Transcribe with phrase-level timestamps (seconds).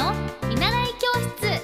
[0.00, 0.14] の
[0.48, 1.60] 見習い教室。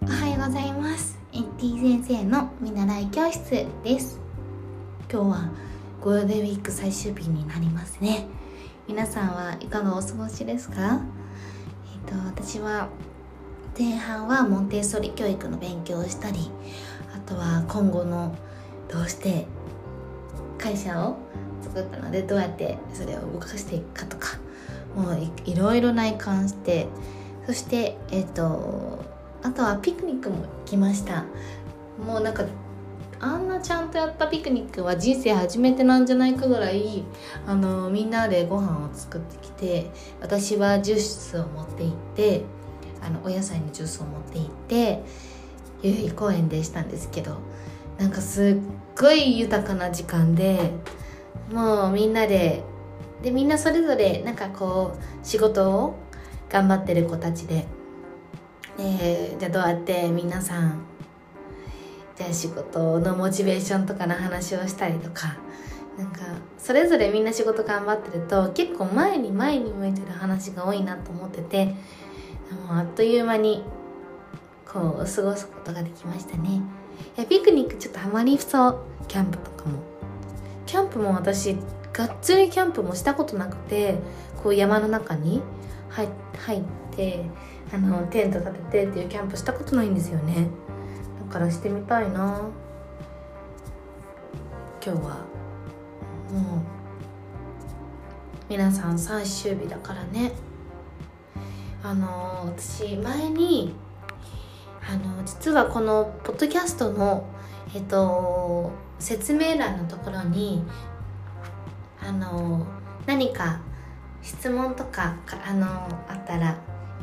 [0.00, 1.18] おはようございます。
[1.34, 4.18] エッティ先生の見習い教室です。
[5.12, 5.50] 今日は
[6.00, 8.26] ゴールデンウィーク最終日になりますね。
[8.88, 11.02] 皆さんはいかがお過ごしですか？
[11.92, 12.88] えっ、と私は
[13.78, 16.50] 前半はモンテッソリ教育の勉強をしたり
[17.14, 18.34] あとは今後の
[18.88, 19.46] どうして
[20.56, 21.18] 会社を
[21.60, 24.38] 作ったのでどうやってそれを動かしていくかとか
[24.94, 26.86] もういいろいろ内観して
[27.46, 29.04] そしてえっ、と
[29.42, 31.24] あとはピクニックも来ました。
[32.04, 32.44] もうなんか
[33.20, 37.04] あんなちゃんとやったピクニックは人生初めてなんじゃないかぐらい
[37.46, 42.42] あのみんなでご飯を作ってきて私はジュースを持って行って
[43.06, 45.02] あのお野菜のジュースを持って行って
[45.82, 47.38] 代々木公園でしたんですけど
[47.98, 50.72] なんかすっごい豊かな時間で
[51.52, 52.62] もうみんなで
[53.22, 55.96] でみんなそれぞれなんかこう仕事を
[56.50, 57.66] 頑張ってる子たちで
[58.78, 60.80] えーじゃあどうやって皆さん
[62.16, 65.36] じゃあ仕事のモチベーションとかの話をしたりとか
[65.96, 66.20] なんか
[66.58, 71.74] それぞれみんな仕事頑張ってると結構前に前に向いてる話が多いなと思ってて
[72.68, 73.64] あっという間に
[74.66, 76.62] こう過ごすことができましたね。
[77.16, 79.78] いやピクニックちょっとハマりそうキャンプとかも。
[80.66, 81.56] キャンプも私
[81.92, 83.98] がっつりキャンプもしたことなくて
[84.42, 85.42] こう山の中に
[85.88, 86.08] 入
[86.38, 86.62] 入っ
[86.94, 87.24] て
[87.72, 90.48] あのテント立ててっていうキャンプしたことないんですよね。
[91.28, 92.40] だからしてみたいな。
[94.84, 95.14] 今日は
[96.30, 96.60] もう
[98.48, 100.32] 皆さん最終日だからね。
[101.86, 103.72] あの私前に
[104.82, 107.24] あの実はこのポッドキャストの
[107.76, 110.64] えっと説明欄のところに
[112.02, 112.66] あの
[113.06, 113.60] 何か
[114.20, 115.14] 質問とか
[115.46, 115.64] あの
[116.08, 116.58] あったら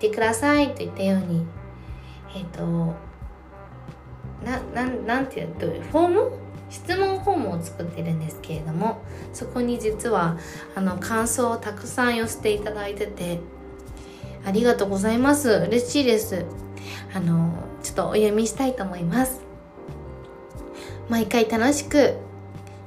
[0.00, 1.46] 言ってくださいと言ったように
[2.34, 2.96] えっ、と
[4.44, 6.32] なななんていうどういうフォーム？
[6.68, 10.36] 質問フォームを作ってるんですけれどもそこに実は
[10.74, 13.38] あの感想をたくさん寄せていただいてて
[14.44, 15.50] ありがとうございます。
[15.50, 16.44] 嬉しいです。
[17.14, 19.40] あのちょっとお読みしたいと思います。
[21.08, 22.16] 毎回楽しく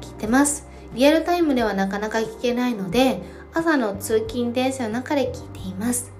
[0.00, 0.66] 聞いてます。
[0.94, 3.20] リアルタイムではなかなか聞けないので
[3.52, 6.12] 朝の通勤電車の中で聞いています。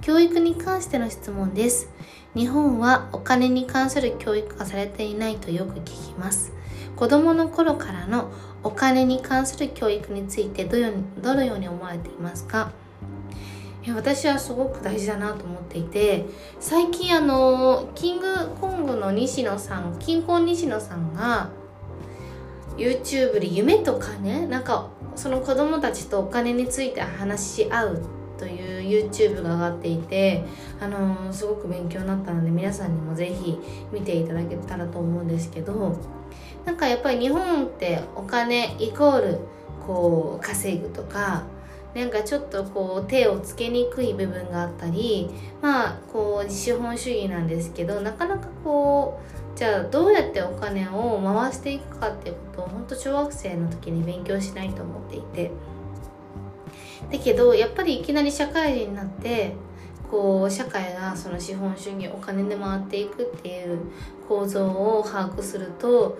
[0.00, 1.88] 教育に関しての質問です。
[2.34, 6.52] 日本はお金に関する教育がされていないとよく聞きます。
[6.94, 8.30] 子供の頃からの
[8.62, 12.72] お金に関する教育についてどのように思われていますか？
[13.86, 16.24] いや私はすごく大事だなと思っていて
[16.58, 21.50] 最近あのキングコングの西野さん金婚西野さんが
[22.76, 28.02] YouTube で夢と金なんかその子供たちとお金について話し合う
[28.38, 30.44] という YouTube が上がっていて
[30.80, 33.56] あのすごく勉強になったので皆さんにもぜひ
[33.92, 35.96] 見ていただけたらと思うんですけど
[36.64, 39.38] なんかやっぱり日本ってお金イコール
[39.86, 41.44] こう稼ぐとか
[41.96, 45.30] なんかちょっとこう手をつけにくい部分があったり
[45.62, 49.18] まあこう資本主義なんですけどなかなかこ
[49.54, 55.50] うじゃあどうやってお金を回していくかっていうことを本当小学生の時に勉強しないと思っていて。
[57.10, 59.54] だけどやっぱりいきなり社会人になって
[60.10, 63.78] こう社会がその資本主義お金で回っていくっていう
[64.28, 66.18] 構造を把握すると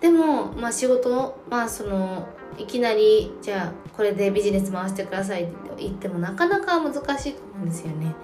[0.00, 8.14] でも、まあ、仕事まあそのいきなりじゃあこれでビジネス回してくださいって言ってもなかなか難しいと思うんですよね。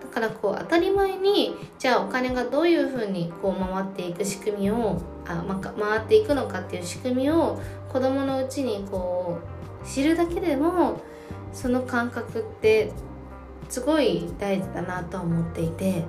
[0.00, 7.60] だからこう当たり前にじゃあお金がどういうふうにこう回っていく仕組みをあ、ま、回っていくのかっていう仕組みを
[7.92, 9.38] 子どものうちにこ
[9.82, 11.00] う知るだけでも
[11.52, 12.90] その感覚って
[13.68, 16.04] すごい大事だなと思っていて。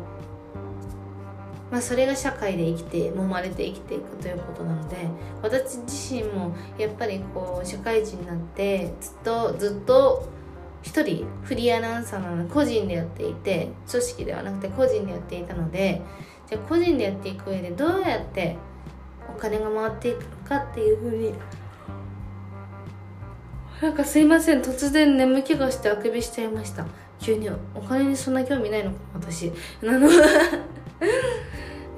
[1.71, 4.95] まあ、それが社会で生きて揉まれて生きていくということなので
[5.42, 10.27] 私自身もやっぱりこう社会人になってずっとずっと
[10.81, 16.01] 一人フリーアナウンサーなので個人でやっていて組織ではなくて個人でやっていたので
[16.48, 18.57] じゃあ個人でやっていく上でどうやって
[19.30, 21.33] お金が回っていくかっていうふうに
[23.81, 26.86] なんかすいません突然眠気がしてあくびしちゃいました。
[27.19, 29.51] 急にお金にそんな興味ないのか私。
[29.83, 30.10] あの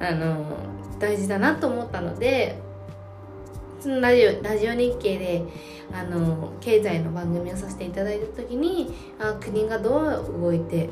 [0.02, 0.46] あの
[1.00, 2.60] 大事だなと思ったので
[3.80, 5.44] そのラジオラジオ日経で
[5.94, 10.90] あの経済の番組をさせていただいた時にあ国がどう動いて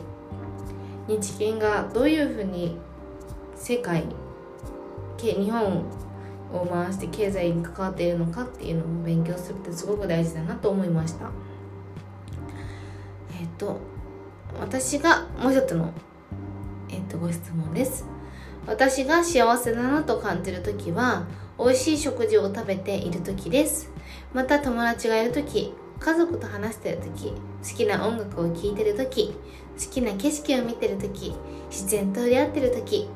[1.07, 2.77] 日銀がどういうふうに
[3.55, 4.05] 世界
[5.17, 5.83] 日本
[6.53, 11.29] を回して経済に関わっているのかっていうのを勉強するってすごく大事だなと思いました。
[13.39, 13.79] えっ、と
[14.59, 15.93] 私がもう一つの
[16.89, 18.18] えっ、とご質問です。
[18.67, 21.25] 私が幸せだなと感じる時は
[21.57, 23.89] 美味しい食事を食べている時です。
[24.33, 29.35] また友達がいる時家族と話してる時好きな音楽を聴いてる時
[29.77, 31.35] 好きな景色を見てる時
[31.69, 33.09] 自然と触れ合ってる時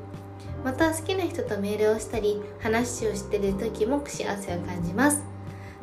[0.66, 5.24] また好きな人とメールをしたり話をしてる時も幸せを感じます。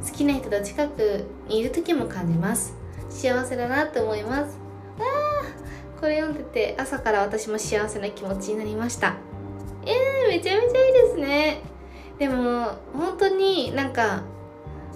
[0.04, 2.74] 好きな人と近くにいる時も感じます。
[3.08, 4.58] 幸せだなって思います。
[4.98, 9.16] あーこれ読んでて朝から私も幸せな気持ちになりました、
[10.40, 11.60] めちゃめちゃいいですね。
[12.18, 14.22] でも本当になんか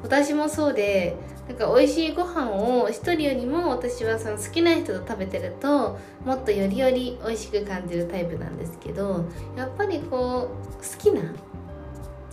[0.03, 1.17] 私もそうで
[1.49, 9.27] なんか美味しいご飯を一人よりも私はその好きな人と食べてるともっとよりより美味しく感じるタイプなんですけど
[9.57, 11.21] やっぱりこう好きな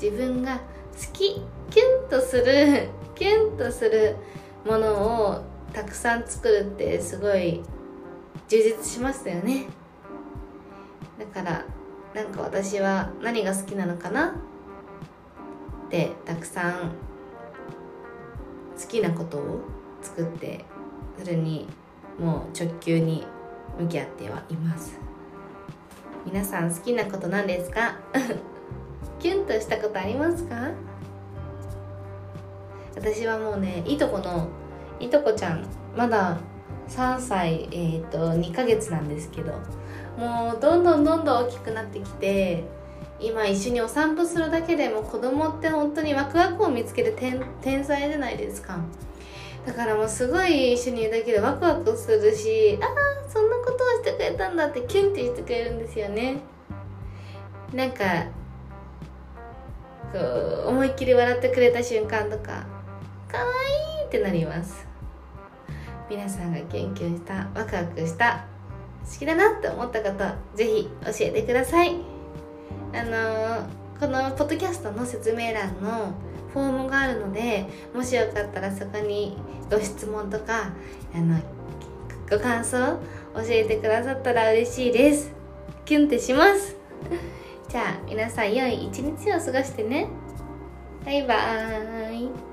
[0.02, 0.62] 自分が好
[1.14, 4.16] きキュンとする キュンとする
[4.66, 4.94] もの
[5.32, 5.42] を
[5.74, 7.62] たくさん作るってすごい
[8.48, 9.68] 充実しましたよね。
[11.20, 11.66] だから
[12.14, 16.92] なんか私は何が好きなのかなってたくさん
[18.82, 19.62] 好きなことを
[20.02, 20.66] 作って
[21.18, 21.68] それに
[22.20, 23.26] もう直球に
[23.80, 25.00] 向き合ってはいます。
[26.26, 27.96] 皆さん好きなこと何ですか？
[29.20, 30.72] キュンとしたことありますか？
[32.96, 34.48] 私はもうねいとこの
[35.00, 35.66] いとこちゃん
[35.96, 36.38] まだ
[36.90, 39.54] 3歳、えーと、と2ヶ月なんですけど
[40.18, 42.64] もうどんどんどんどん大きくなってきて
[43.20, 48.80] 今一緒にお散歩するだけでも子供って本当にワクワクを見つける天天才じゃないですか。
[49.66, 56.38] だからもうすごい一緒にいるだけでワクワクするしああそんなことをしてくれたんだってキュンってしてくれるんですよね。
[57.74, 58.04] なんか
[60.12, 62.66] こう思いっきり笑ってくれた瞬間とか
[63.28, 63.44] かわ
[64.02, 64.88] いいってなります。
[66.10, 68.51] 皆さんがキュンキュンしたワクワクした
[69.10, 71.96] 好きだなって思った方ぜひ教えてください。
[72.94, 73.68] あの
[74.00, 76.14] このポッドキャストの説明欄の
[76.54, 79.38] フォームがあるのでもしよかったらそこに
[79.70, 80.74] ご質問とか
[81.14, 81.40] あの
[82.30, 82.78] ご感想
[83.36, 85.32] 教えてくださったら嬉しいです。
[85.86, 86.76] キュンってします。
[87.70, 90.08] じゃあ皆さん良い一日を過ごしてね。
[91.06, 92.51] バイバーイ。